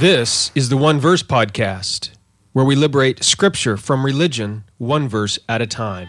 [0.00, 2.10] This is the One Verse Podcast,
[2.52, 6.08] where we liberate Scripture from religion one verse at a time.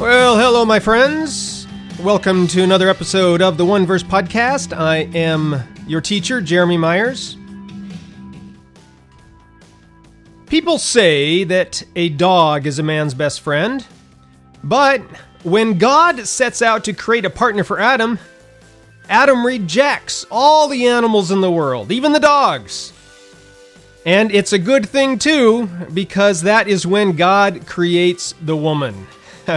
[0.00, 1.66] Well, hello, my friends.
[2.00, 4.74] Welcome to another episode of the One Verse Podcast.
[4.74, 7.37] I am your teacher, Jeremy Myers.
[10.48, 13.84] People say that a dog is a man's best friend,
[14.64, 15.02] but
[15.42, 18.18] when God sets out to create a partner for Adam,
[19.10, 22.94] Adam rejects all the animals in the world, even the dogs.
[24.06, 29.06] And it's a good thing too, because that is when God creates the woman.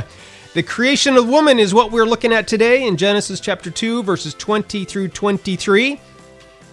[0.54, 4.34] the creation of woman is what we're looking at today in Genesis chapter 2, verses
[4.34, 6.02] 20 through 23,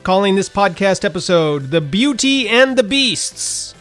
[0.02, 3.76] calling this podcast episode The Beauty and the Beasts.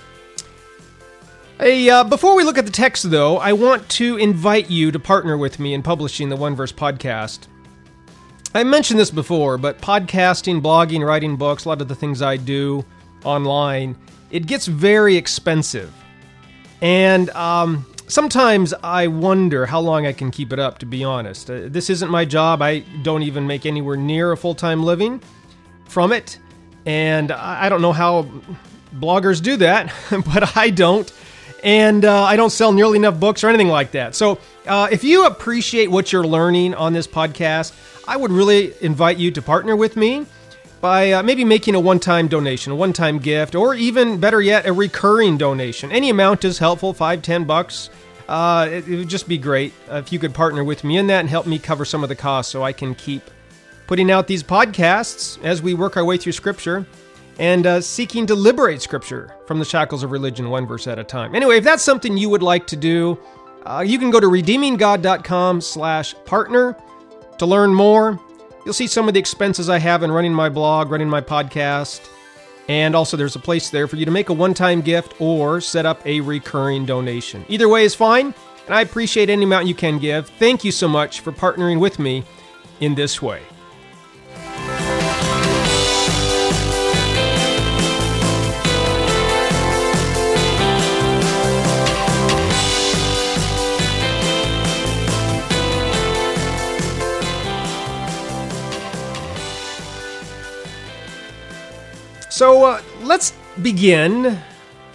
[1.59, 4.99] Hey, uh, before we look at the text, though, I want to invite you to
[4.99, 7.47] partner with me in publishing the One Verse podcast.
[8.53, 12.37] I mentioned this before, but podcasting, blogging, writing books, a lot of the things I
[12.37, 12.85] do
[13.23, 13.97] online,
[14.29, 15.91] it gets very expensive.
[16.81, 21.49] And um, sometimes I wonder how long I can keep it up, to be honest.
[21.49, 22.61] Uh, this isn't my job.
[22.61, 25.23] I don't even make anywhere near a full time living
[25.85, 26.37] from it.
[26.85, 28.29] And I I don't know how
[28.93, 31.11] bloggers do that, but I don't
[31.63, 34.15] and uh, I don't sell nearly enough books or anything like that.
[34.15, 37.73] So, uh, if you appreciate what you're learning on this podcast,
[38.07, 40.25] I would really invite you to partner with me
[40.81, 44.41] by uh, maybe making a one time donation, a one time gift, or even better
[44.41, 45.91] yet, a recurring donation.
[45.91, 47.89] Any amount is helpful five, ten bucks.
[48.27, 51.21] Uh, it, it would just be great if you could partner with me in that
[51.21, 53.23] and help me cover some of the costs so I can keep
[53.87, 56.85] putting out these podcasts as we work our way through Scripture
[57.39, 61.03] and uh, seeking to liberate Scripture from the shackles of religion one verse at a
[61.03, 61.35] time.
[61.35, 63.17] Anyway, if that's something you would like to do,
[63.65, 66.75] uh, you can go to redeeminggod.com slash partner
[67.37, 68.19] to learn more.
[68.65, 72.09] You'll see some of the expenses I have in running my blog, running my podcast,
[72.67, 75.85] and also there's a place there for you to make a one-time gift or set
[75.85, 77.45] up a recurring donation.
[77.47, 78.33] Either way is fine,
[78.65, 80.27] and I appreciate any amount you can give.
[80.27, 82.23] Thank you so much for partnering with me
[82.81, 83.41] in this way.
[102.37, 103.33] So uh, let's
[103.63, 104.37] begin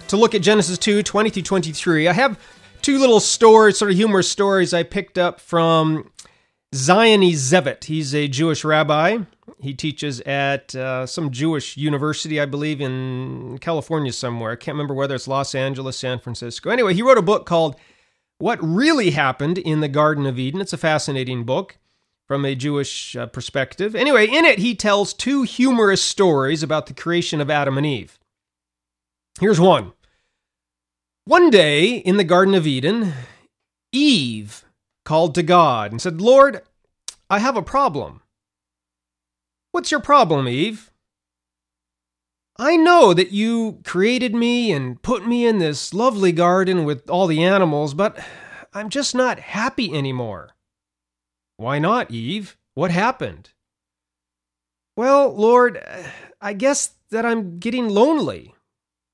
[0.07, 2.07] to look at Genesis 2 20 through 23.
[2.07, 2.39] I have
[2.81, 6.09] two little stories, sort of humorous stories I picked up from
[6.73, 7.83] Ziony Zevit.
[7.83, 9.17] He's a Jewish rabbi.
[9.59, 14.53] He teaches at uh, some Jewish university, I believe, in California somewhere.
[14.53, 16.69] I can't remember whether it's Los Angeles, San Francisco.
[16.69, 17.75] Anyway, he wrote a book called
[18.37, 20.61] What Really Happened in the Garden of Eden.
[20.61, 21.77] It's a fascinating book
[22.33, 23.95] from a Jewish uh, perspective.
[23.95, 28.17] Anyway, in it, he tells two humorous stories about the creation of Adam and Eve.
[29.39, 29.93] Here's one.
[31.25, 33.13] One day in the Garden of Eden,
[33.91, 34.65] Eve
[35.05, 36.63] called to God and said, Lord,
[37.29, 38.23] I have a problem.
[39.71, 40.89] What's your problem, Eve?
[42.57, 47.27] I know that you created me and put me in this lovely garden with all
[47.27, 48.17] the animals, but
[48.73, 50.52] I'm just not happy anymore.
[51.57, 52.57] Why not, Eve?
[52.73, 53.51] What happened?
[54.95, 55.83] Well, Lord,
[56.41, 58.53] I guess that I'm getting lonely.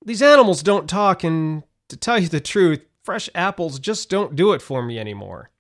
[0.06, 4.54] These animals don't talk, and to tell you the truth, fresh apples just don't do
[4.54, 5.52] it for me anymore.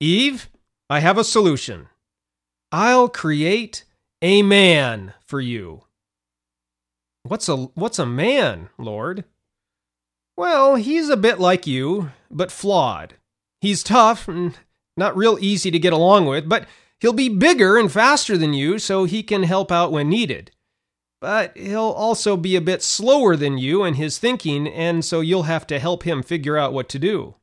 [0.00, 0.48] Eve,
[0.90, 1.88] I have a solution.
[2.70, 3.84] I'll create
[4.22, 5.82] a man for you.
[7.22, 9.24] What's a what's a man, Lord?
[10.36, 13.14] Well, he's a bit like you, but flawed.
[13.60, 14.56] He's tough and
[14.96, 16.66] not real easy to get along with, but
[17.00, 20.50] he'll be bigger and faster than you, so he can help out when needed.
[21.20, 25.44] But he'll also be a bit slower than you in his thinking, and so you'll
[25.44, 27.36] have to help him figure out what to do.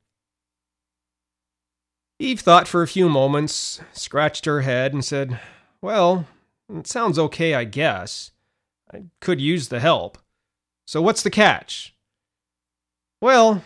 [2.19, 5.39] Eve thought for a few moments, scratched her head, and said,
[5.81, 6.27] Well,
[6.73, 8.31] it sounds okay, I guess.
[8.93, 10.17] I could use the help.
[10.85, 11.95] So what's the catch?
[13.21, 13.63] Well,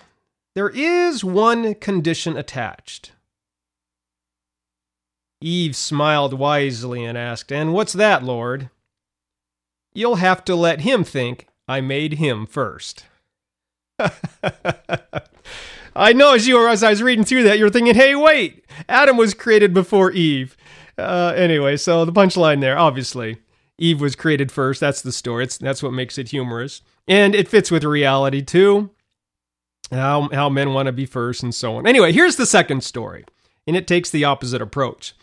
[0.56, 3.12] there is one condition attached.
[5.42, 8.70] Eve smiled wisely and asked, And what's that, Lord?
[9.94, 13.06] You'll have to let him think I made him first.
[15.96, 18.64] I know as you were, as I was reading through that, you're thinking, hey, wait,
[18.88, 20.56] Adam was created before Eve.
[20.98, 23.38] Uh, anyway, so the punchline there, obviously,
[23.80, 24.80] Eve was created first.
[24.80, 25.44] That's the story.
[25.46, 26.82] It's, that's what makes it humorous.
[27.08, 28.92] And it fits with reality too.
[29.90, 31.88] How, how men want to be first and so on.
[31.88, 33.24] Anyway, here's the second story,
[33.66, 35.16] and it takes the opposite approach.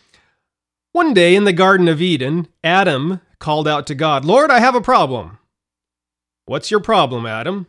[0.95, 4.75] One day in the Garden of Eden, Adam called out to God, Lord, I have
[4.75, 5.39] a problem.
[6.45, 7.67] What's your problem, Adam?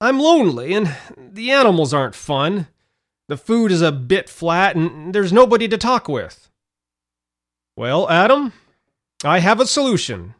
[0.00, 2.68] I'm lonely, and the animals aren't fun.
[3.26, 6.48] The food is a bit flat, and there's nobody to talk with.
[7.76, 8.52] Well, Adam,
[9.24, 10.36] I have a solution.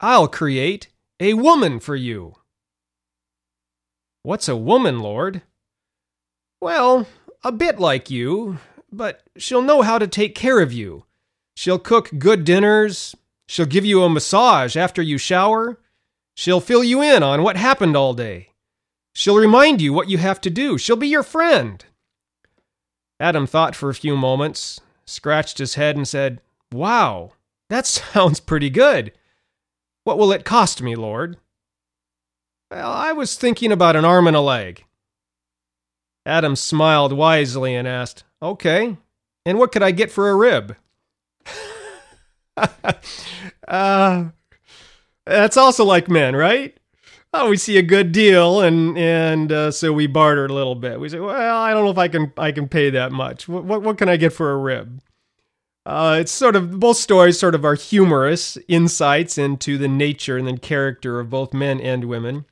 [0.00, 0.88] I'll create
[1.18, 2.34] a woman for you.
[4.22, 5.40] What's a woman, Lord?
[6.60, 7.06] Well,
[7.42, 8.58] a bit like you,
[8.90, 11.04] but she'll know how to take care of you.
[11.54, 13.14] She'll cook good dinners.
[13.46, 15.80] She'll give you a massage after you shower.
[16.34, 18.50] She'll fill you in on what happened all day.
[19.12, 20.78] She'll remind you what you have to do.
[20.78, 21.84] She'll be your friend.
[23.18, 26.40] Adam thought for a few moments, scratched his head, and said,
[26.72, 27.32] Wow,
[27.68, 29.12] that sounds pretty good.
[30.04, 31.36] What will it cost me, Lord?
[32.70, 34.84] Well, I was thinking about an arm and a leg.
[36.28, 38.96] Adam smiled wisely and asked, Okay,
[39.46, 40.76] and what could I get for a rib?
[43.68, 44.24] uh,
[45.24, 46.76] that's also like men, right?
[47.32, 50.98] Oh, we see a good deal, and and uh, so we barter a little bit.
[50.98, 53.48] We say, "Well, I don't know if I can I can pay that much.
[53.48, 55.02] What what, what can I get for a rib?"
[55.84, 60.46] Uh, it's sort of both stories sort of are humorous insights into the nature and
[60.46, 62.44] the character of both men and women.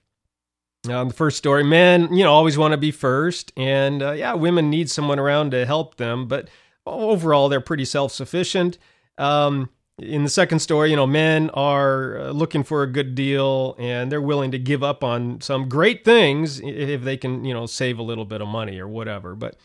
[0.88, 4.34] Uh, the first story, men, you know, always want to be first, and uh, yeah,
[4.34, 6.48] women need someone around to help them, but
[6.86, 8.78] overall, they're pretty self-sufficient.
[9.18, 13.74] Um, in the second story, you know, men are uh, looking for a good deal,
[13.78, 17.66] and they're willing to give up on some great things if they can, you know,
[17.66, 19.34] save a little bit of money or whatever.
[19.34, 19.56] But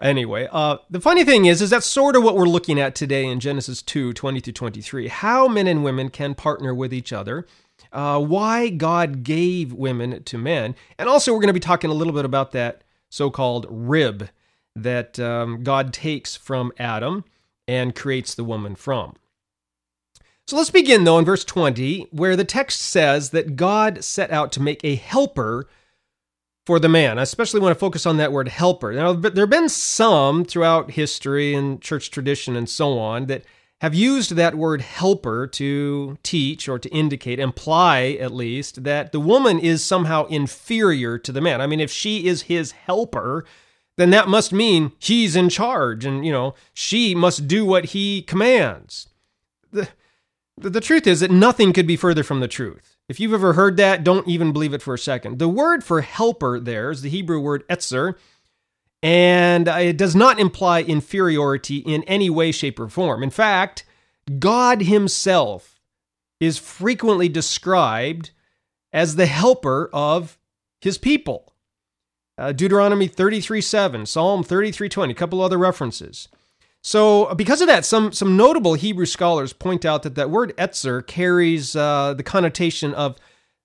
[0.00, 3.26] anyway, uh, the funny thing is, is that's sort of what we're looking at today
[3.26, 5.08] in Genesis 2, 20 to 23.
[5.08, 7.44] How men and women can partner with each other
[7.94, 10.74] uh, why God gave women to men.
[10.98, 14.28] And also, we're going to be talking a little bit about that so called rib
[14.76, 17.24] that um, God takes from Adam
[17.66, 19.14] and creates the woman from.
[20.46, 24.52] So let's begin, though, in verse 20, where the text says that God set out
[24.52, 25.68] to make a helper
[26.66, 27.18] for the man.
[27.18, 28.92] I especially want to focus on that word helper.
[28.92, 33.44] Now, there have been some throughout history and church tradition and so on that
[33.84, 39.20] have used that word helper to teach or to indicate, imply at least, that the
[39.20, 41.60] woman is somehow inferior to the man.
[41.60, 43.44] I mean, if she is his helper,
[43.98, 48.22] then that must mean he's in charge and, you know, she must do what he
[48.22, 49.10] commands.
[49.70, 49.90] The,
[50.56, 52.96] the truth is that nothing could be further from the truth.
[53.10, 55.38] If you've ever heard that, don't even believe it for a second.
[55.38, 58.14] The word for helper there is the Hebrew word etzer,
[59.04, 63.22] and it does not imply inferiority in any way, shape, or form.
[63.22, 63.84] In fact,
[64.38, 65.78] God Himself
[66.40, 68.30] is frequently described
[68.94, 70.38] as the helper of
[70.80, 71.52] His people.
[72.38, 76.28] Uh, Deuteronomy 33 7, Psalm 33 20, a couple other references.
[76.80, 81.06] So, because of that, some, some notable Hebrew scholars point out that that word etzer
[81.06, 83.16] carries uh, the connotation of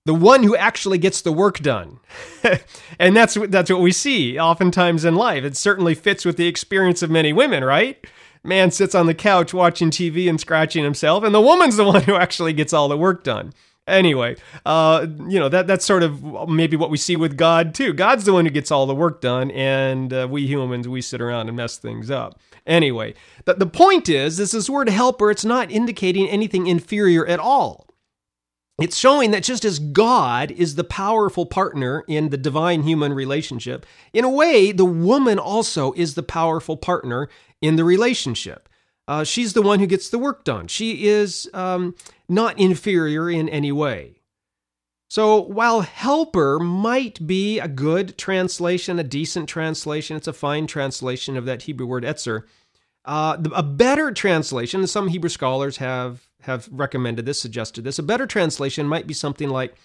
[0.06, 2.00] the one who actually gets the work done.
[3.00, 5.44] and that's that's what we see oftentimes in life.
[5.44, 8.04] It certainly fits with the experience of many women, right?
[8.44, 12.04] Man sits on the couch watching TV and scratching himself, and the woman's the one
[12.04, 13.54] who actually gets all the work done.
[13.86, 14.36] Anyway,
[14.66, 17.92] uh, you know that that's sort of maybe what we see with God too.
[17.92, 21.20] God's the one who gets all the work done, and uh, we humans we sit
[21.20, 22.40] around and mess things up.
[22.66, 23.16] Anyway,
[23.46, 25.32] the, the point is, is this word helper.
[25.32, 27.89] It's not indicating anything inferior at all.
[28.82, 33.86] It's showing that just as God is the powerful partner in the divine human relationship,
[34.14, 37.28] in a way, the woman also is the powerful partner
[37.62, 38.70] in the relationship.
[39.08, 40.68] Uh, she's the one who gets the work done.
[40.68, 41.96] She is um,
[42.30, 44.22] not inferior in any way.
[45.10, 51.36] So while helper might be a good translation, a decent translation, it's a fine translation
[51.36, 52.44] of that Hebrew word etzer,
[53.06, 58.00] uh, a better translation, some Hebrew scholars have have recommended this, suggested this.
[58.00, 59.76] A better translation might be something like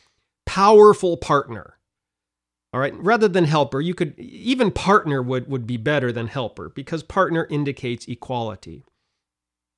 [0.47, 1.79] powerful partner.
[2.73, 6.69] All right, rather than helper, you could even partner would, would be better than helper
[6.69, 8.85] because partner indicates equality.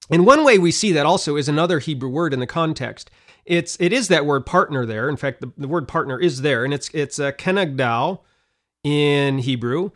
[0.08, 3.10] And one way we see that also is another Hebrew word in the context.
[3.44, 5.08] It's it is that word partner there.
[5.08, 8.20] In fact, the, the word partner is there, and it's it's a kenegdo
[8.82, 9.90] in Hebrew.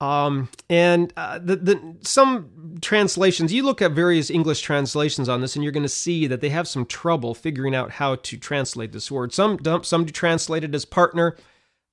[0.00, 5.56] Um, and uh, the, the some translations, you look at various English translations on this,
[5.56, 8.92] and you're going to see that they have some trouble figuring out how to translate
[8.92, 9.32] this word.
[9.32, 11.36] Some some do translate it as partner.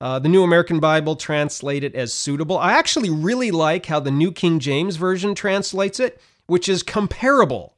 [0.01, 2.57] Uh, the New American Bible translate it as suitable.
[2.57, 7.77] I actually really like how the New King James Version translates it, which is comparable.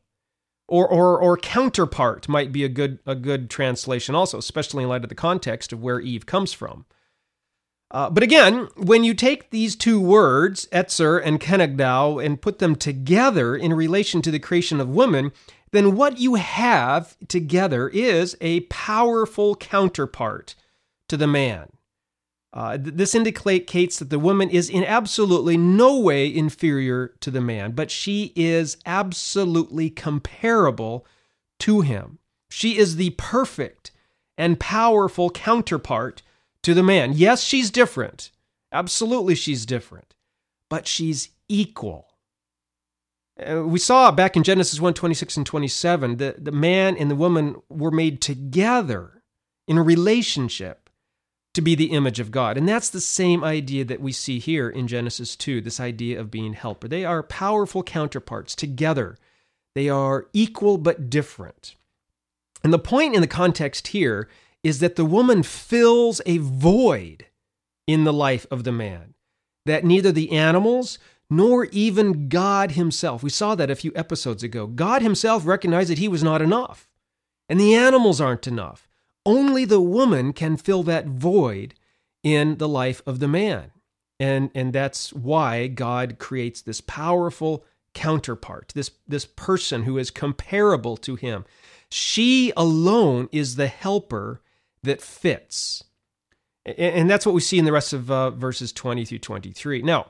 [0.68, 5.04] Or, or, or counterpart might be a good, a good translation also, especially in light
[5.04, 6.88] of the context of where Eve comes from.
[7.96, 12.76] Uh, but again, when you take these two words, Etzer and Kenegdo, and put them
[12.76, 15.32] together in relation to the creation of woman,
[15.72, 20.56] then what you have together is a powerful counterpart
[21.08, 21.70] to the man.
[22.52, 27.72] Uh, this indicates that the woman is in absolutely no way inferior to the man,
[27.72, 31.08] but she is absolutely comparable
[31.60, 32.20] to him.
[32.50, 33.92] She is the perfect
[34.38, 36.24] and powerful counterpart
[36.66, 37.14] to the man.
[37.14, 38.32] Yes, she's different.
[38.72, 40.16] Absolutely, she's different,
[40.68, 42.08] but she's equal.
[43.40, 47.16] Uh, we saw back in Genesis 1 26 and 27 that the man and the
[47.16, 49.22] woman were made together
[49.68, 50.90] in a relationship
[51.54, 52.58] to be the image of God.
[52.58, 56.32] And that's the same idea that we see here in Genesis 2 this idea of
[56.32, 56.88] being helper.
[56.88, 59.20] They are powerful counterparts together,
[59.76, 61.76] they are equal but different.
[62.64, 64.28] And the point in the context here
[64.66, 67.28] is that the woman fills a void
[67.86, 69.14] in the life of the man
[69.68, 70.98] that neither the animals
[71.30, 76.00] nor even God himself, we saw that a few episodes ago, God himself recognized that
[76.00, 76.90] he was not enough,
[77.48, 78.88] and the animals aren't enough.
[79.24, 81.76] Only the woman can fill that void
[82.24, 83.70] in the life of the man.
[84.20, 90.98] And, and that's why God creates this powerful counterpart, this, this person who is comparable
[90.98, 91.46] to him.
[91.92, 94.42] She alone is the helper
[94.86, 95.84] that fits.
[96.66, 99.84] And that's what we see in the rest of uh, verses 20 through 23.
[99.84, 100.08] Now,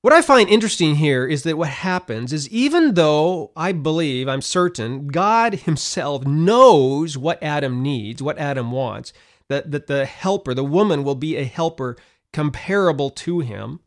[0.00, 4.42] what I find interesting here is that what happens is even though I believe, I'm
[4.42, 9.12] certain, God Himself knows what Adam needs, what Adam wants,
[9.48, 11.96] that, that the helper, the woman, will be a helper
[12.32, 13.80] comparable to him,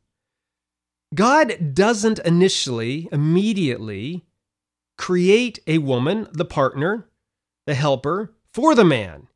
[1.13, 4.25] God doesn't initially, immediately
[4.97, 7.09] create a woman, the partner,
[7.65, 9.27] the helper, for the man.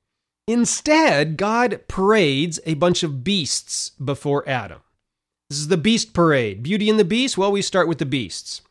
[0.50, 4.80] Instead, God parades a bunch of beasts before Adam.
[5.48, 6.64] This is the beast parade.
[6.64, 7.38] Beauty and the Beast?
[7.38, 8.64] Well, we start with the beasts.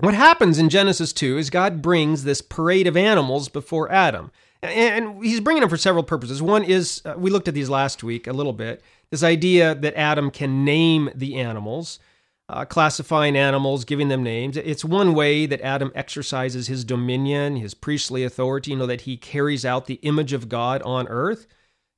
[0.00, 4.32] What happens in Genesis 2 is God brings this parade of animals before Adam.
[4.60, 6.42] And he's bringing them for several purposes.
[6.42, 9.94] One is, uh, we looked at these last week a little bit, this idea that
[9.94, 12.00] Adam can name the animals
[12.48, 14.56] uh, classifying animals, giving them names.
[14.56, 19.16] It's one way that Adam exercises his dominion, his priestly authority, you know, that he
[19.16, 21.46] carries out the image of God on earth.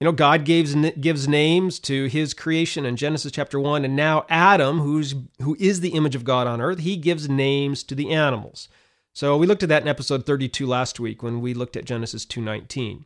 [0.00, 4.24] You know, God gives gives names to his creation in Genesis chapter 1, and now
[4.30, 8.10] Adam, who's who is the image of God on earth, he gives names to the
[8.10, 8.68] animals.
[9.12, 12.24] So we looked at that in episode 32 last week when we looked at Genesis
[12.24, 13.04] 2:19.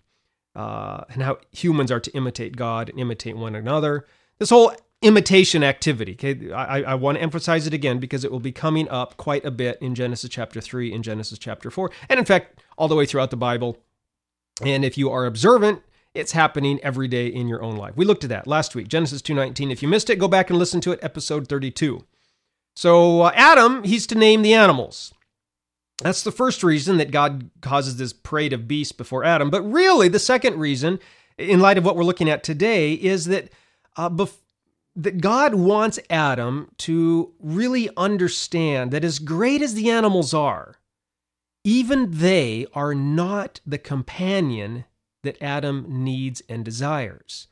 [0.55, 4.07] Uh, and how humans are to imitate God and imitate one another.
[4.39, 4.73] This whole
[5.05, 6.13] imitation activity.
[6.13, 9.45] Okay, I, I want to emphasize it again because it will be coming up quite
[9.45, 12.97] a bit in Genesis chapter 3 in Genesis chapter 4, and in fact, all the
[12.97, 13.79] way throughout the Bible.
[14.63, 15.83] And if you are observant,
[16.15, 17.97] it's happening every day in your own life.
[17.97, 19.71] We looked at that last week, Genesis 2:19.
[19.71, 22.05] If you missed it, go back and listen to it, episode 32.
[22.75, 25.13] So uh, Adam, he's to name the animals.
[25.99, 29.51] That's the first reason that God causes this parade of beasts before Adam.
[29.51, 30.99] But really, the second reason,
[31.39, 33.51] in light of what we're looking at today, is that
[33.97, 34.09] uh,
[34.97, 40.77] that God wants Adam to really understand that as great as the animals are,
[41.65, 44.85] even they are not the companion
[45.23, 47.49] that Adam needs and desires.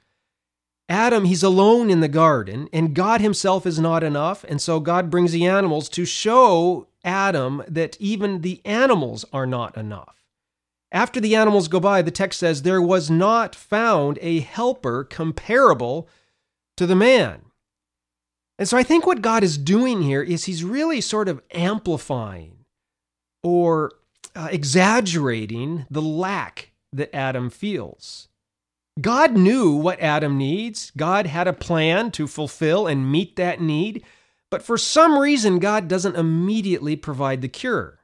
[0.89, 4.45] Adam, he's alone in the garden, and God himself is not enough.
[4.45, 9.77] And so God brings the animals to show Adam that even the animals are not
[9.77, 10.23] enough.
[10.93, 16.09] After the animals go by, the text says, There was not found a helper comparable
[16.83, 17.43] to the man.
[18.59, 22.65] And so I think what God is doing here is he's really sort of amplifying
[23.45, 23.93] or
[24.35, 28.29] uh, exaggerating the lack that Adam feels.
[29.01, 30.91] God knew what Adam needs.
[30.97, 34.05] God had a plan to fulfill and meet that need.
[34.51, 38.01] But for some reason, God doesn't immediately provide the cure.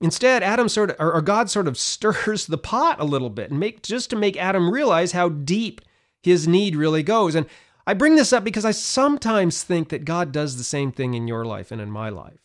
[0.00, 3.60] Instead, Adam sort of, or God sort of stirs the pot a little bit and
[3.60, 5.80] make just to make Adam realize how deep
[6.22, 7.34] his need really goes.
[7.34, 7.46] And
[7.88, 11.26] I bring this up because I sometimes think that God does the same thing in
[11.26, 12.44] your life and in my life.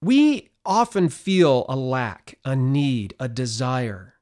[0.00, 4.14] We often feel a lack, a need, a desire.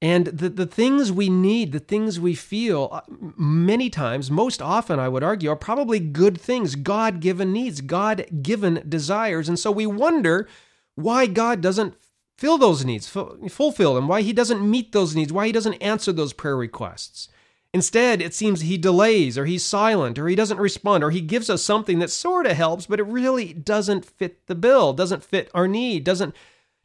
[0.00, 3.00] And the, the things we need, the things we feel, uh,
[3.36, 8.26] many times, most often, I would argue, are probably good things, God given needs, God
[8.40, 9.48] given desires.
[9.48, 10.48] And so we wonder
[10.94, 11.96] why God doesn't
[12.38, 16.12] fill those needs, fulfill them, why He doesn't meet those needs, why He doesn't answer
[16.12, 17.28] those prayer requests.
[17.74, 21.50] Instead, it seems he delays, or he's silent, or he doesn't respond, or he gives
[21.50, 25.50] us something that sort of helps, but it really doesn't fit the bill, doesn't fit
[25.52, 26.36] our need, doesn't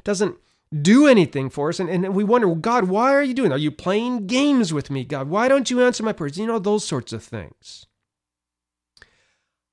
[0.04, 0.38] doesn't
[0.82, 1.80] do anything for us.
[1.80, 3.50] And, and we wonder, well, God, why are you doing?
[3.50, 3.58] That?
[3.58, 5.30] Are you playing games with me, God?
[5.30, 6.40] Why don't you answer my prayers?
[6.40, 7.86] You know, those sorts of things.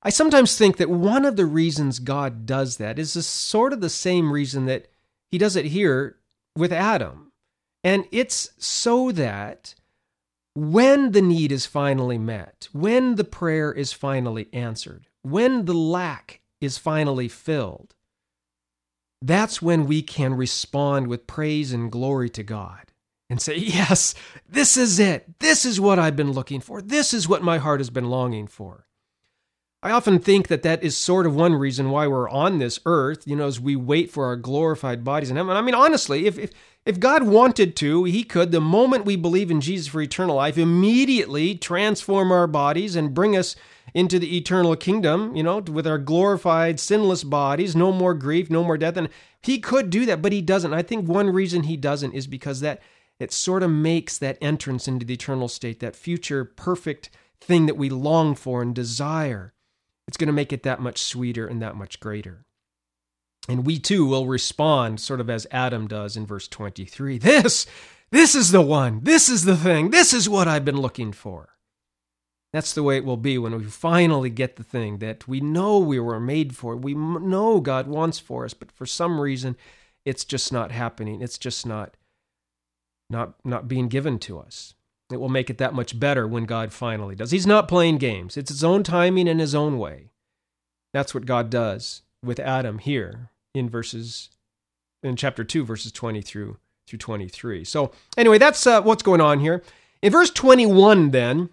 [0.03, 3.89] I sometimes think that one of the reasons God does that is sort of the
[3.89, 4.87] same reason that
[5.31, 6.17] he does it here
[6.55, 7.31] with Adam.
[7.83, 9.73] And it's so that
[10.57, 16.41] when the need is finally met, when the prayer is finally answered, when the lack
[16.59, 17.93] is finally filled,
[19.21, 22.91] that's when we can respond with praise and glory to God
[23.29, 24.15] and say, Yes,
[24.49, 25.39] this is it.
[25.39, 26.81] This is what I've been looking for.
[26.81, 28.87] This is what my heart has been longing for.
[29.83, 33.27] I often think that that is sort of one reason why we're on this earth,
[33.27, 35.55] you know, as we wait for our glorified bodies in heaven.
[35.55, 36.49] I mean, honestly, if, if,
[36.87, 40.57] if God wanted to, He could, the moment we believe in Jesus for eternal life,
[40.57, 43.55] immediately transform our bodies and bring us
[43.93, 48.63] into the eternal kingdom, you know, with our glorified, sinless bodies, no more grief, no
[48.63, 48.97] more death.
[48.97, 49.09] And
[49.41, 50.73] He could do that, but He doesn't.
[50.73, 52.81] I think one reason He doesn't is because that
[53.19, 57.77] it sort of makes that entrance into the eternal state, that future perfect thing that
[57.77, 59.53] we long for and desire
[60.07, 62.45] it's going to make it that much sweeter and that much greater.
[63.49, 67.17] And we too will respond sort of as Adam does in verse 23.
[67.17, 67.65] This,
[68.11, 69.01] this is the one.
[69.03, 69.89] This is the thing.
[69.91, 71.57] This is what I've been looking for.
[72.53, 75.77] That's the way it will be when we finally get the thing that we know
[75.79, 76.75] we were made for.
[76.75, 79.57] We know God wants for us, but for some reason
[80.05, 81.21] it's just not happening.
[81.21, 81.97] It's just not
[83.09, 84.73] not not being given to us.
[85.11, 87.31] It will make it that much better when God finally does.
[87.31, 90.11] He's not playing games, it's his own timing and his own way.
[90.93, 94.29] That's what God does with Adam here in verses
[95.03, 96.57] in chapter 2 verses 20 through
[96.87, 97.63] through 23.
[97.65, 99.61] So anyway, that's uh, what's going on here.
[100.01, 101.49] In verse 21 then,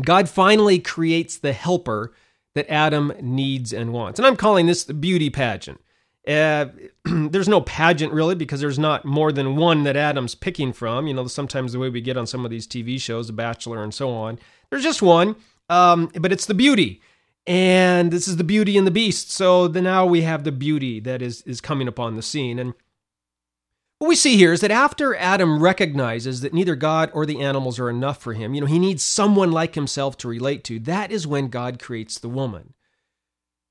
[0.00, 2.12] God finally creates the helper
[2.54, 4.18] that Adam needs and wants.
[4.18, 5.80] And I'm calling this the beauty pageant.
[6.26, 6.66] Uh,
[7.04, 11.06] there's no pageant really because there's not more than one that Adam's picking from.
[11.06, 13.82] You know, sometimes the way we get on some of these TV shows, The Bachelor
[13.82, 14.38] and so on,
[14.70, 15.36] there's just one,
[15.68, 17.00] um, but it's the beauty.
[17.46, 19.30] And this is the beauty and the beast.
[19.30, 22.58] So the, now we have the beauty that is, is coming upon the scene.
[22.58, 22.74] And
[23.98, 27.78] what we see here is that after Adam recognizes that neither God or the animals
[27.78, 31.10] are enough for him, you know, he needs someone like himself to relate to, that
[31.10, 32.74] is when God creates the woman.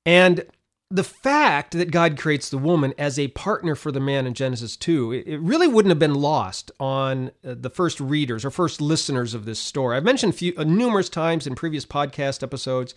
[0.06, 0.44] And
[0.90, 4.76] the fact that God creates the woman as a partner for the man in Genesis
[4.76, 9.32] 2, it, really wouldn't have been lost on uh, the first readers or first listeners
[9.32, 9.96] of this story.
[9.96, 12.94] I've mentioned few, uh, numerous times in previous podcast episodes.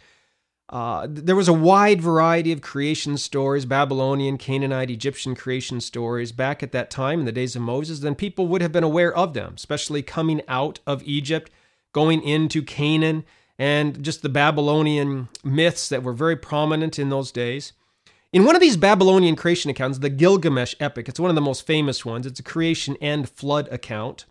[0.70, 6.64] Uh, there was a wide variety of creation stories Babylonian, Canaanite, Egyptian creation stories back
[6.64, 8.00] at that time in the days of Moses.
[8.00, 11.52] Then people would have been aware of them, especially coming out of Egypt,
[11.94, 13.24] going into Canaan,
[13.60, 17.74] and just the Babylonian myths that were very prominent in those days.
[18.32, 21.68] In one of these Babylonian creation accounts, the Gilgamesh epic, it's one of the most
[21.68, 22.26] famous ones.
[22.26, 24.26] It's a creation and flood account.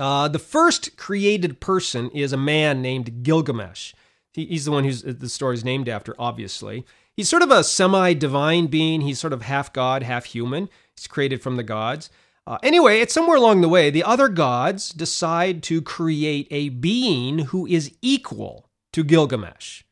[0.00, 3.94] Uh, the first created person is a man named Gilgamesh.
[4.32, 6.84] He, he's the one who's the story's named after, obviously.
[7.16, 9.02] He's sort of a semi divine being.
[9.02, 10.68] He's sort of half god, half human.
[10.96, 12.10] He's created from the gods.
[12.46, 17.38] Uh, anyway, it's somewhere along the way, the other gods decide to create a being
[17.38, 19.84] who is equal to Gilgamesh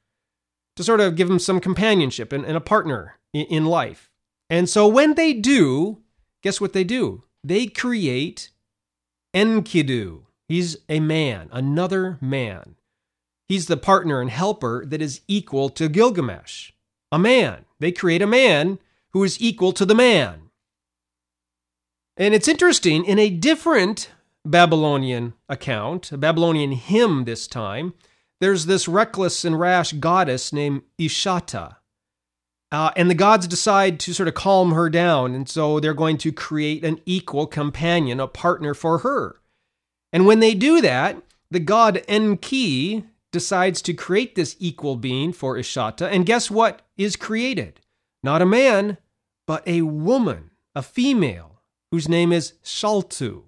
[0.77, 4.11] to sort of give him some companionship and, and a partner in, in life.
[4.49, 5.99] And so when they do,
[6.43, 7.23] guess what they do?
[7.45, 8.51] They create
[9.35, 10.23] Enkidu.
[10.49, 12.75] He's a man, another man.
[13.51, 16.71] He's the partner and helper that is equal to Gilgamesh,
[17.11, 17.65] a man.
[17.81, 18.79] They create a man
[19.13, 20.51] who is equal to the man.
[22.17, 24.13] And it's interesting, in a different
[24.45, 27.95] Babylonian account, a Babylonian hymn this time,
[28.41, 31.79] there's this reckless and rash goddess named Ishtar.
[32.71, 35.35] Uh, and the gods decide to sort of calm her down.
[35.35, 39.41] And so they're going to create an equal companion, a partner for her.
[40.13, 45.57] And when they do that, the god Enki decides to create this equal being for
[45.57, 45.95] Ishtar.
[46.01, 47.81] And guess what is created?
[48.23, 48.99] Not a man,
[49.47, 53.45] but a woman, a female, whose name is Shaltu.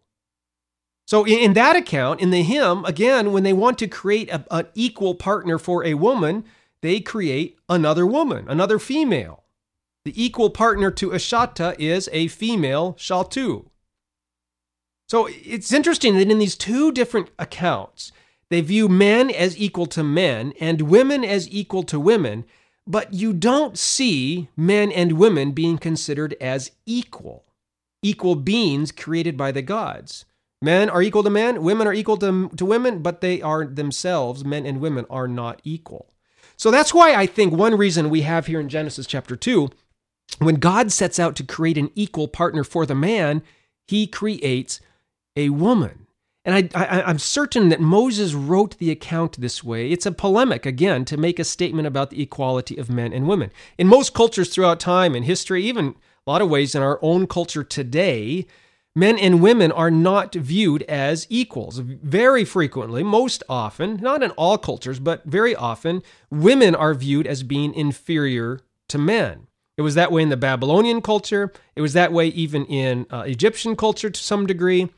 [1.07, 4.68] So, in, that account, in the hymn, again, when they want to create a, an
[4.75, 6.45] equal partner for a woman,
[6.81, 9.45] they create another woman, another female.
[10.05, 13.66] The equal partner to Ishtar is a female Shaltu.
[15.09, 18.12] So it's interesting that in these two different accounts,
[18.53, 22.45] they view men as equal to men and women as equal to women,
[22.87, 27.47] but you don't see men and women being considered as equal,
[28.03, 30.27] equal beings created by the gods.
[30.61, 34.45] Men are equal to men, women are equal to, to women, but they are themselves,
[34.45, 36.12] men and women, are not equal.
[36.59, 39.71] So that's why I think one reason we have here in Genesis chapter 2
[40.41, 43.43] when God sets out to create an equal partner for the man,
[43.87, 44.79] he creates
[45.37, 46.02] a woman.
[46.44, 49.92] And I, am certain that Moses wrote the account this way.
[49.92, 53.52] It's a polemic, again, to make a statement about the equality of men and women.
[53.78, 55.94] In most cultures throughout time and history, even
[56.26, 58.44] a lot of ways in our own culture today,
[58.96, 61.78] men and women are not viewed as equals.
[61.78, 67.44] Very frequently, most often, not in all cultures, but very often, women are viewed as
[67.44, 69.46] being inferior to men.
[69.76, 71.52] It was that way in the Babylonian culture.
[71.76, 74.90] It was that way even in uh, Egyptian culture to some degree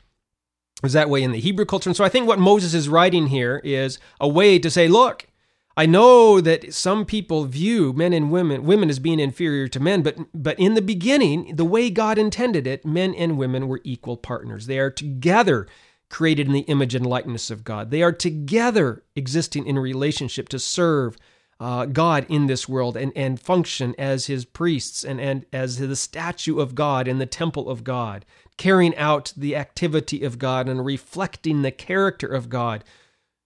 [0.85, 1.89] was that way in the Hebrew culture.
[1.89, 5.27] And so I think what Moses is writing here is a way to say, look,
[5.75, 10.03] I know that some people view men and women women as being inferior to men,
[10.03, 14.15] but but in the beginning, the way God intended it, men and women were equal
[14.15, 14.67] partners.
[14.67, 15.67] They are together
[16.09, 17.91] created in the image and likeness of God.
[17.91, 21.17] They are together existing in relationship to serve
[21.59, 25.95] uh, God in this world and, and function as his priests and, and as the
[25.95, 28.25] statue of God in the temple of God
[28.57, 32.83] carrying out the activity of God and reflecting the character of God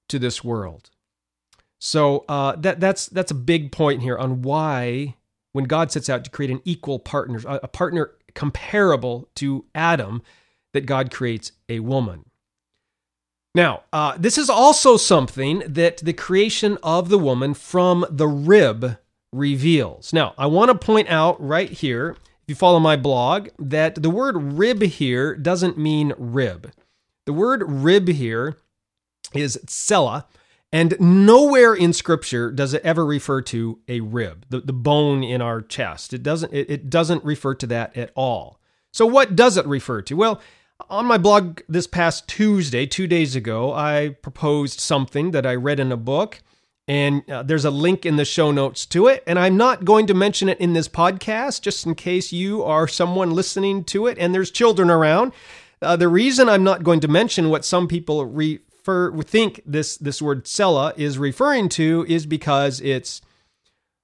[0.07, 0.89] to this world.
[1.79, 5.15] So uh, that that's that's a big point here on why
[5.53, 10.21] when God sets out to create an equal partner, a partner comparable to Adam,
[10.73, 12.25] that God creates a woman.
[13.55, 18.97] Now, uh, this is also something that the creation of the woman from the rib
[19.31, 20.13] reveals.
[20.13, 22.15] Now, I want to point out right here
[22.49, 26.71] if you follow my blog, that the word rib here doesn't mean rib.
[27.27, 28.57] The word rib here
[29.35, 30.25] is tsela,
[30.73, 35.43] and nowhere in Scripture does it ever refer to a rib, the, the bone in
[35.43, 36.11] our chest.
[36.11, 38.59] It doesn't, it, it doesn't refer to that at all.
[38.91, 40.15] So, what does it refer to?
[40.15, 40.41] Well,
[40.89, 45.79] on my blog this past Tuesday, two days ago, I proposed something that I read
[45.79, 46.41] in a book
[46.89, 49.23] and uh, there's a link in the show notes to it.
[49.27, 52.87] And I'm not going to mention it in this podcast, just in case you are
[52.87, 55.31] someone listening to it and there's children around.
[55.83, 60.21] Uh, the reason I'm not going to mention what some people refer think this this
[60.21, 63.21] word "tsela" is referring to is because it's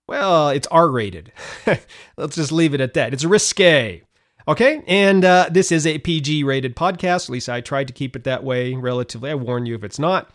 [0.08, 1.34] well, it's R-rated.
[2.18, 3.14] Let's just leave it at that.
[3.14, 4.04] It's risque.
[4.48, 7.26] Okay, and uh, this is a PG-rated podcast.
[7.26, 8.76] At least I tried to keep it that way.
[8.76, 10.30] Relatively, I warn you if it's not.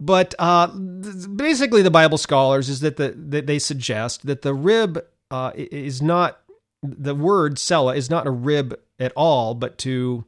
[0.00, 5.04] But uh, basically, the Bible scholars is that, the, that they suggest that the rib
[5.30, 6.40] uh, is not
[6.82, 10.24] the word sella is not a rib at all, but to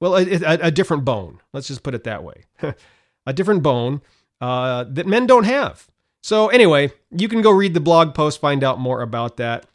[0.00, 1.40] well, a, a, a different bone.
[1.52, 2.44] Let's just put it that way,
[3.26, 4.00] a different bone
[4.40, 5.88] uh, that men don't have.
[6.22, 9.66] So anyway, you can go read the blog post, find out more about that.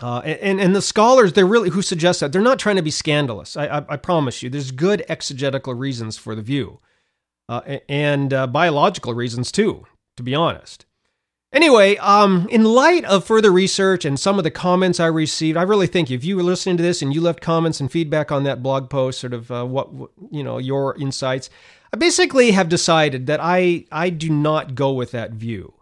[0.00, 2.90] Uh, and and the scholars, they're really who suggest that they're not trying to be
[2.90, 3.56] scandalous.
[3.56, 6.80] I, I, I promise you, there's good exegetical reasons for the view
[7.48, 10.86] uh, and uh, biological reasons too, to be honest.
[11.52, 15.62] Anyway, um, in light of further research and some of the comments I received, I
[15.62, 18.42] really think if you were listening to this and you left comments and feedback on
[18.42, 19.88] that blog post, sort of uh, what
[20.32, 21.50] you know your insights,
[21.92, 25.74] I basically have decided that I I do not go with that view.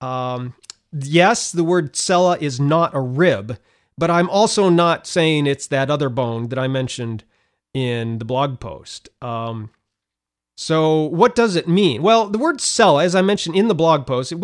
[0.00, 0.54] Um,
[0.92, 3.58] yes, the word tsela is not a rib,
[3.96, 7.24] but I'm also not saying it's that other bone that I mentioned
[7.74, 9.08] in the blog post.
[9.22, 9.70] Um,
[10.54, 12.02] so, what does it mean?
[12.02, 14.40] Well, the word "tsela," as I mentioned in the blog post, it,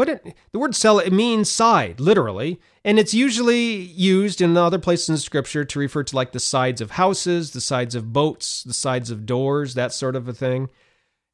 [0.53, 5.17] the word "tsela" it means side, literally, and it's usually used in other places in
[5.19, 9.11] Scripture to refer to like the sides of houses, the sides of boats, the sides
[9.11, 10.71] of doors, that sort of a thing.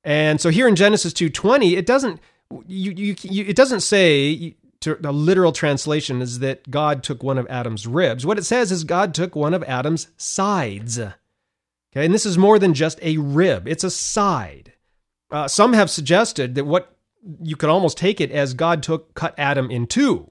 [0.02, 2.20] And so here in Genesis two twenty, it doesn't
[2.66, 7.46] you, you, you it doesn't say the literal translation is that God took one of
[7.48, 8.24] Adam's ribs.
[8.24, 10.98] What it says is God took one of Adam's sides.
[10.98, 14.72] Okay, and this is more than just a rib, it's a side.
[15.30, 16.96] Uh, some have suggested that what
[17.42, 20.30] you could almost take it as God took cut Adam in two.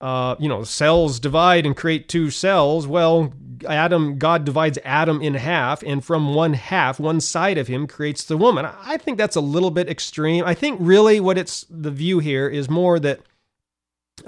[0.00, 2.86] Uh, you know, cells divide and create two cells.
[2.86, 3.32] Well,
[3.66, 8.22] Adam, God divides Adam in half, and from one half, one side of him creates
[8.24, 8.64] the woman.
[8.64, 10.44] I think that's a little bit extreme.
[10.44, 13.20] I think really what it's the view here is more that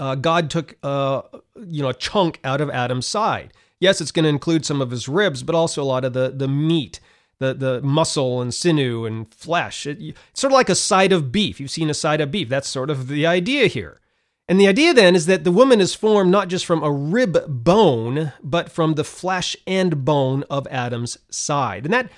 [0.00, 1.22] uh, God took uh,
[1.54, 3.52] you know a chunk out of Adam's side.
[3.78, 6.30] Yes, it's going to include some of his ribs, but also a lot of the
[6.30, 7.00] the meat,
[7.38, 9.86] the the muscle and sinew and flesh.
[9.86, 11.60] It, it's sort of like a side of beef.
[11.60, 12.48] You've seen a side of beef.
[12.48, 14.00] That's sort of the idea here.
[14.48, 17.44] And the idea then is that the woman is formed not just from a rib
[17.46, 21.84] bone, but from the flesh and bone of Adam's side.
[21.84, 22.10] And that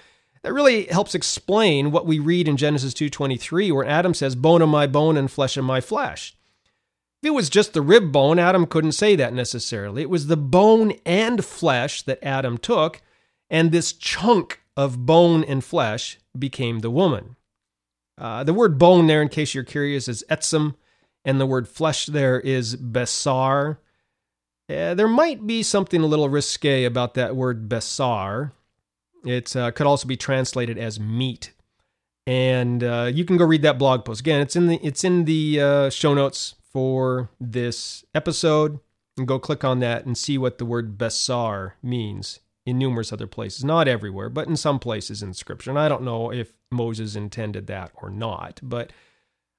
[0.43, 4.69] that really helps explain what we read in Genesis 2:23 where Adam says bone of
[4.69, 6.37] my bone and flesh of my flesh.
[7.23, 10.03] If it was just the rib bone, Adam couldn't say that necessarily.
[10.03, 13.01] It was the bone and flesh that Adam took,
[13.49, 17.37] and this chunk of bone and flesh became the woman.
[18.19, 20.75] Uh, the word bone there, in case you're curious, is etzem,
[21.25, 23.79] and the word flesh there is besar.
[24.69, 28.53] uh, there might be something a little risque about that word besar.
[29.25, 31.53] It uh, could also be translated as meat,
[32.27, 34.41] and uh, you can go read that blog post again.
[34.41, 38.81] It's in the it's in the uh, show notes for this episode,
[39.17, 43.27] and go click on that and see what the word besar means in numerous other
[43.27, 43.65] places.
[43.65, 45.71] Not everywhere, but in some places in Scripture.
[45.71, 48.93] And I don't know if Moses intended that or not, but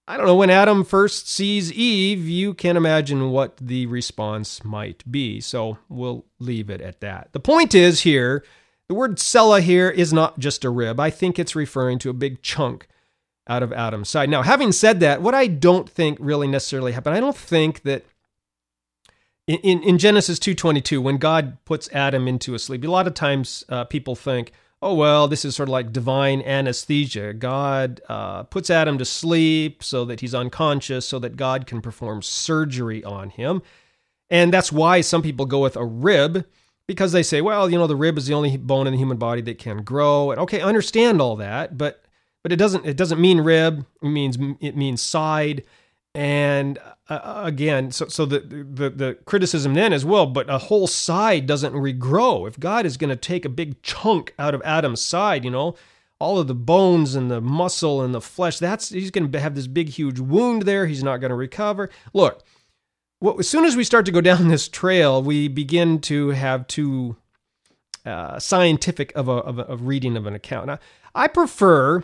[0.07, 0.35] I don't know.
[0.35, 5.39] When Adam first sees Eve, you can imagine what the response might be.
[5.39, 7.29] So we'll leave it at that.
[7.31, 8.43] The point is here
[8.89, 10.99] the word sella here is not just a rib.
[10.99, 12.87] I think it's referring to a big chunk
[13.47, 14.29] out of Adam's side.
[14.29, 18.05] Now, having said that, what I don't think really necessarily happened, I don't think that
[19.47, 23.65] in, in, Genesis 2.22, when God puts Adam into a sleep, a lot of times
[23.67, 27.33] uh, people think, oh, well, this is sort of like divine anesthesia.
[27.33, 32.21] God uh, puts Adam to sleep so that he's unconscious, so that God can perform
[32.21, 33.61] surgery on him.
[34.29, 36.45] And that's why some people go with a rib,
[36.87, 39.17] because they say, well, you know, the rib is the only bone in the human
[39.17, 40.31] body that can grow.
[40.31, 42.02] And okay, I understand all that, but
[42.43, 43.85] but it doesn't it doesn't mean rib.
[44.01, 45.63] It means it means side.
[46.15, 46.77] And
[47.09, 50.85] uh, uh, again, so so the, the the criticism then as well, but a whole
[50.85, 52.47] side doesn't regrow.
[52.47, 55.75] If God is going to take a big chunk out of Adam's side, you know,
[56.19, 59.55] all of the bones and the muscle and the flesh, that's he's going to have
[59.55, 60.85] this big huge wound there.
[60.85, 61.89] He's not going to recover.
[62.13, 62.43] Look,
[63.19, 66.67] well, as soon as we start to go down this trail, we begin to have
[66.67, 67.15] too
[68.05, 70.67] uh, scientific of a, of a of reading of an account.
[70.67, 70.79] Now,
[71.15, 72.03] I prefer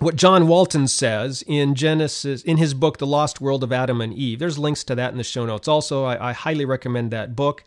[0.00, 4.12] what John Walton says in Genesis, in his book, The Lost World of Adam and
[4.12, 4.38] Eve.
[4.38, 5.68] There's links to that in the show notes.
[5.68, 7.64] Also, I, I highly recommend that book.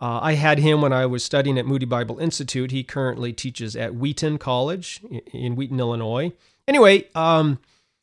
[0.00, 2.70] Uh, I had him when I was studying at Moody Bible Institute.
[2.70, 5.00] He currently teaches at Wheaton College
[5.32, 6.32] in Wheaton, Illinois.
[6.68, 7.58] Anyway, um,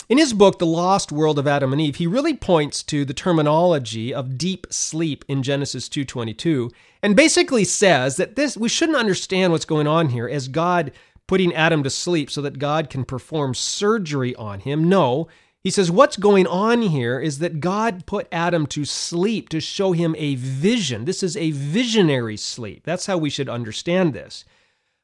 [0.09, 3.13] in his book, The Lost World of Adam and Eve, he really points to the
[3.13, 9.53] terminology of deep sleep in Genesis 2.22 and basically says that this we shouldn't understand
[9.53, 10.91] what's going on here as God
[11.27, 14.87] putting Adam to sleep so that God can perform surgery on him.
[14.87, 15.27] No,
[15.65, 19.93] he says what's going on here is that God put Adam to sleep to show
[19.93, 21.05] him a vision.
[21.05, 22.83] This is a visionary sleep.
[22.83, 24.45] That's how we should understand this.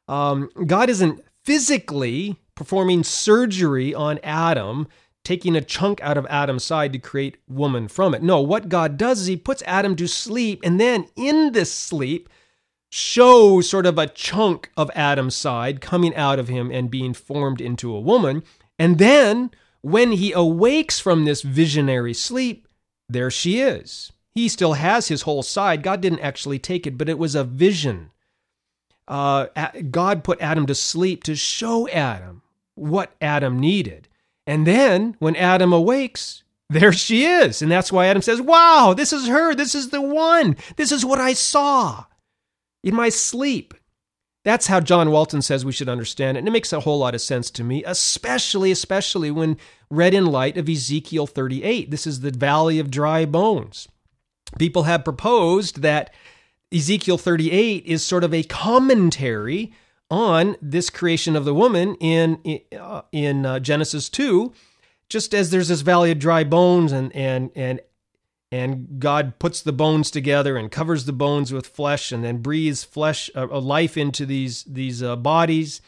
[0.07, 4.87] Um, God isn't physically performing surgery on Adam,
[5.23, 8.21] taking a chunk out of Adam's side to create woman from it.
[8.21, 12.29] No, what God does is he puts Adam to sleep, and then in this sleep,
[12.91, 17.61] show sort of a chunk of Adam's side coming out of him and being formed
[17.61, 18.43] into a woman.
[18.77, 19.51] And then
[19.81, 22.67] when he awakes from this visionary sleep,
[23.07, 24.11] there she is.
[24.35, 25.83] He still has his whole side.
[25.83, 28.11] God didn't actually take it, but it was a vision.
[29.07, 29.47] Uh,
[29.89, 32.41] God put Adam to sleep to show Adam
[32.75, 34.09] what Adam needed.
[34.45, 37.61] And then when Adam awakes, there she is.
[37.61, 39.55] And that's why Adam says, Wow, this is her.
[39.55, 40.57] This is the one.
[40.75, 42.05] This is what I saw
[42.83, 43.73] in my sleep.
[44.43, 46.39] That's how John Walton says we should understand it.
[46.39, 49.57] And it makes a whole lot of sense to me, especially, especially when
[49.89, 51.91] read in light of Ezekiel 38.
[51.91, 53.87] This is the valley of dry bones.
[54.57, 56.11] People have proposed that
[56.73, 59.73] Ezekiel 38 is sort of a commentary
[60.09, 62.61] on this creation of the woman in in,
[63.11, 64.51] in uh, Genesis 2
[65.11, 67.81] just as there's this valley of dry bones and and and
[68.51, 72.83] and God puts the bones together and covers the bones with flesh and then breathes
[72.83, 75.81] flesh a, uh, life into these these uh, bodies.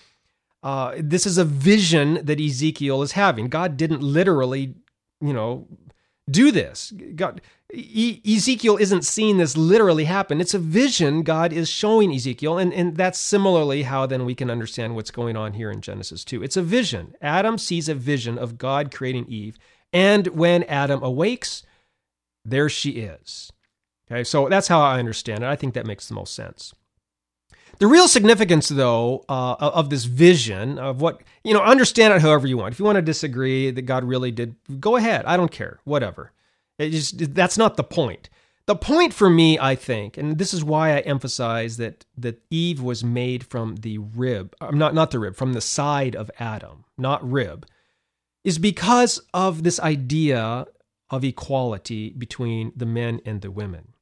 [0.63, 3.49] Uh, this is a vision that Ezekiel is having.
[3.49, 4.75] God didn't literally,
[5.19, 5.67] you know,
[6.31, 6.93] do this.
[7.17, 7.41] God,
[7.73, 10.39] e- Ezekiel isn't seeing this literally happen.
[10.39, 14.49] It's a vision God is showing Ezekiel, and and that's similarly how then we can
[14.49, 16.41] understand what's going on here in Genesis two.
[16.41, 17.13] It's a vision.
[17.21, 19.59] Adam sees a vision of God creating Eve,
[19.91, 21.63] and when Adam awakes
[22.45, 23.51] there she is.
[24.11, 25.47] Okay, so that's how I understand it.
[25.47, 26.73] I think that makes the most sense.
[27.79, 32.45] The real significance, though, uh, of this vision of what, you know, understand it however
[32.45, 32.73] you want.
[32.73, 35.25] If you want to disagree that God really did, go ahead.
[35.25, 35.79] I don't care.
[35.83, 36.31] Whatever.
[36.77, 38.29] It just, that's not the point.
[38.65, 42.81] The point for me, I think, and this is why I emphasize that that Eve
[42.81, 47.29] was made from the rib, not not the rib, from the side of Adam, not
[47.29, 47.65] rib,
[48.45, 50.65] is because of this idea
[51.09, 53.93] of equality between the men and the women.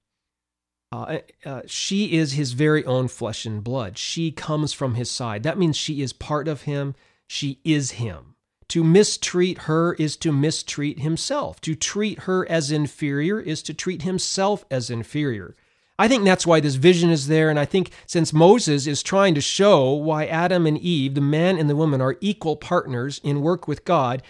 [0.92, 3.98] Uh, uh, she is his very own flesh and blood.
[3.98, 5.44] She comes from his side.
[5.44, 6.96] That means she is part of him.
[7.28, 8.36] She is him.
[8.70, 11.62] To mistreat her is to mistreat himself.
[11.62, 15.56] To treat her as inferior is to treat himself as inferior.
[15.98, 17.50] I think that's why this vision is there.
[17.50, 21.58] And I think since Moses is trying to show why Adam and Eve, the man
[21.58, 24.24] and the woman, are equal partners in work with God,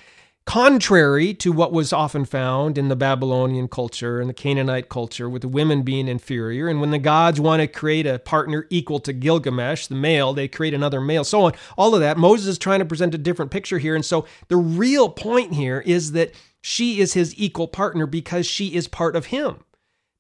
[0.45, 5.43] contrary to what was often found in the Babylonian culture and the Canaanite culture, with
[5.43, 6.67] the women being inferior.
[6.67, 10.47] And when the gods want to create a partner equal to Gilgamesh, the male, they
[10.47, 11.53] create another male, so on.
[11.77, 12.17] All of that.
[12.17, 13.95] Moses is trying to present a different picture here.
[13.95, 18.73] And so the real point here is that she is his equal partner because she
[18.73, 19.63] is part of him.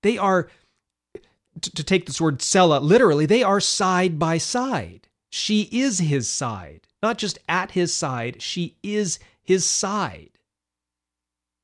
[0.03, 0.49] They are,
[1.61, 5.07] to take this word Sella literally, they are side by side.
[5.29, 10.31] She is his side, not just at his side, she is his side.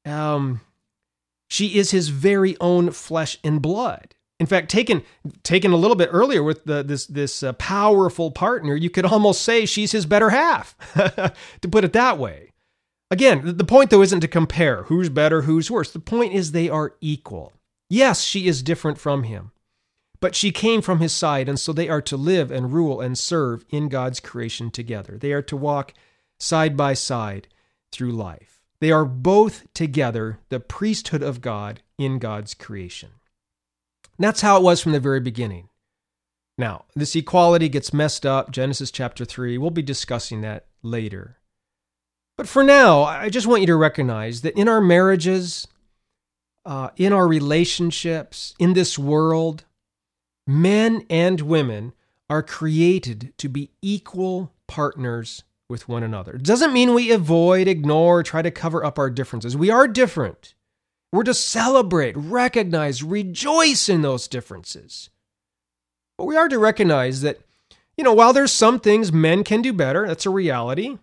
[0.05, 0.61] Um,
[1.47, 4.15] she is his very own flesh and blood.
[4.39, 5.01] In fact, taken
[5.41, 9.41] taken a little bit earlier with the, this this uh, powerful partner, you could almost
[9.41, 10.75] say she's his better half,
[11.61, 12.51] to put it that way.
[13.09, 15.91] Again, the point though isn't to compare who's better, who's worse.
[15.91, 17.53] The point is they are equal.
[17.89, 19.51] Yes, she is different from him,
[20.19, 23.17] but she came from his side, and so they are to live and rule and
[23.17, 25.17] serve in God's creation together.
[25.17, 25.93] They are to walk
[26.37, 27.47] side by side
[27.91, 28.61] through life.
[28.79, 33.09] They are both together the priesthood of God in God's creation.
[34.17, 35.69] And that's how it was from the very beginning.
[36.57, 39.57] Now, this equality gets messed up, Genesis chapter 3.
[39.57, 41.37] We'll be discussing that later.
[42.35, 45.67] But for now, I just want you to recognize that in our marriages,
[46.65, 49.65] uh, in our relationships, in this world,
[50.45, 51.93] men and women
[52.29, 56.35] are created to be equal partners with one another.
[56.35, 59.57] It doesn't mean we avoid, ignore, try to cover up our differences.
[59.57, 60.53] We are different.
[61.11, 65.09] We're to celebrate, recognize, rejoice in those differences.
[66.17, 67.39] But we are to recognize that,
[67.95, 70.97] you know, while there's some things men can do better, that's a reality.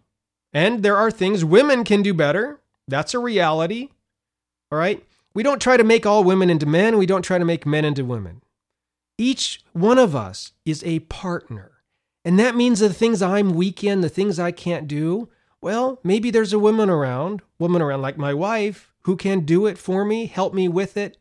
[0.52, 3.88] And there are things women can do better, that's a reality.
[4.70, 5.04] All right?
[5.34, 7.84] We don't try to make all women into men, we don't try to make men
[7.84, 8.42] into women.
[9.16, 11.73] Each one of us is a partner.
[12.24, 15.28] And that means the things I'm weak in, the things I can't do,
[15.60, 19.78] well, maybe there's a woman around, woman around like my wife, who can do it
[19.78, 21.18] for me, help me with it,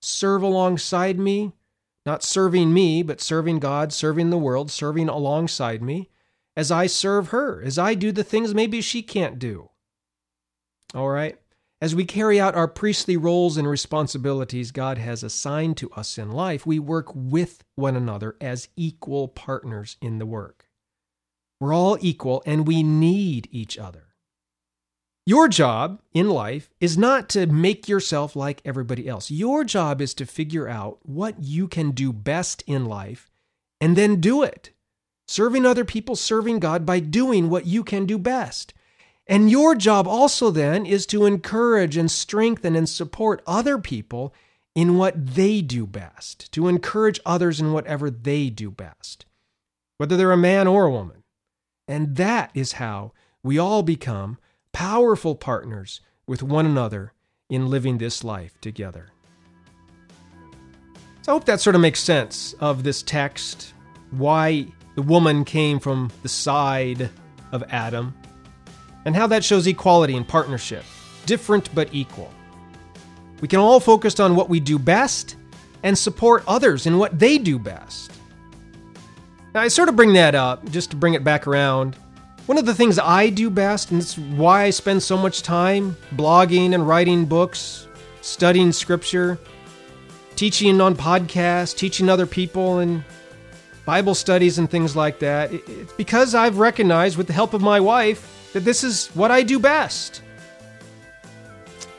[0.00, 1.52] serve alongside me,
[2.04, 6.10] not serving me, but serving God, serving the world, serving alongside me
[6.56, 9.70] as I serve her, as I do the things maybe she can't do.
[10.94, 11.38] All right?
[11.82, 16.30] As we carry out our priestly roles and responsibilities God has assigned to us in
[16.30, 20.68] life, we work with one another as equal partners in the work.
[21.58, 24.14] We're all equal and we need each other.
[25.26, 29.28] Your job in life is not to make yourself like everybody else.
[29.28, 33.28] Your job is to figure out what you can do best in life
[33.80, 34.70] and then do it.
[35.26, 38.72] Serving other people, serving God by doing what you can do best.
[39.26, 44.34] And your job also then is to encourage and strengthen and support other people
[44.74, 49.26] in what they do best, to encourage others in whatever they do best,
[49.98, 51.22] whether they're a man or a woman.
[51.86, 54.38] And that is how we all become
[54.72, 57.12] powerful partners with one another
[57.48, 59.10] in living this life together.
[61.22, 63.74] So I hope that sort of makes sense of this text,
[64.10, 67.10] why the woman came from the side
[67.52, 68.14] of Adam
[69.04, 70.84] and how that shows equality and partnership
[71.26, 72.32] different but equal.
[73.40, 75.36] We can all focus on what we do best
[75.82, 78.12] and support others in what they do best.
[79.54, 81.96] Now, I sort of bring that up just to bring it back around.
[82.46, 85.96] One of the things I do best, and it's why I spend so much time
[86.16, 87.86] blogging and writing books,
[88.20, 89.38] studying scripture,
[90.36, 93.04] teaching on podcasts, teaching other people, and
[93.84, 95.52] Bible studies and things like that.
[95.52, 99.42] It's because I've recognized, with the help of my wife, that this is what I
[99.42, 100.22] do best.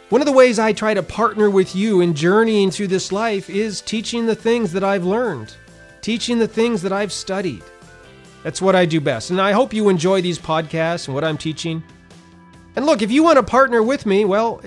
[0.09, 3.49] One of the ways I try to partner with you in journeying through this life
[3.49, 5.55] is teaching the things that I've learned,
[6.01, 7.63] teaching the things that I've studied.
[8.43, 9.31] That's what I do best.
[9.31, 11.81] And I hope you enjoy these podcasts and what I'm teaching.
[12.75, 14.61] And look, if you want to partner with me, well,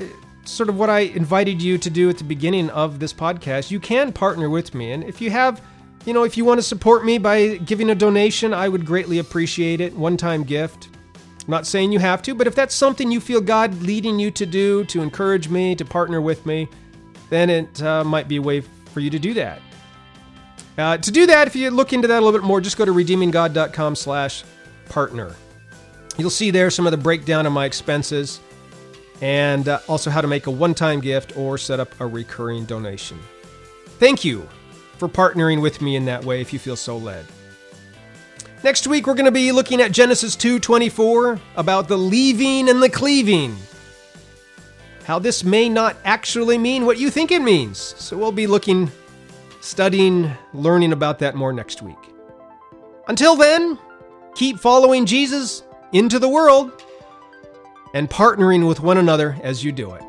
[0.44, 3.79] sort of what I invited you to do at the beginning of this podcast, you
[3.79, 4.92] can partner with me.
[4.92, 5.61] And if you have,
[6.05, 9.18] you know, if you want to support me by giving a donation, I would greatly
[9.18, 9.94] appreciate it.
[9.94, 10.88] One time gift.
[11.47, 14.33] I'm not saying you have to, but if that's something you feel God leading you
[14.33, 16.69] to do, to encourage me, to partner with me,
[17.31, 19.61] then it uh, might be a way for you to do that.
[20.77, 22.85] Uh, to do that, if you look into that a little bit more, just go
[22.85, 24.42] to redeeminggod.com slash
[24.88, 25.37] partner.
[26.19, 28.40] You'll see there some of the breakdown of my expenses
[29.23, 33.19] and uh, also how to make a one-time gift or set up a recurring donation.
[33.99, 34.49] Thank you
[34.99, 37.25] for partnering with me in that way if you feel so led.
[38.67, 42.90] Next week we're going to be looking at Genesis 2:24 about the leaving and the
[42.90, 43.56] cleaving.
[45.04, 47.79] How this may not actually mean what you think it means.
[47.79, 48.90] So we'll be looking
[49.60, 51.96] studying, learning about that more next week.
[53.06, 53.79] Until then,
[54.35, 55.62] keep following Jesus
[55.92, 56.73] into the world
[57.94, 60.02] and partnering with one another as you do it.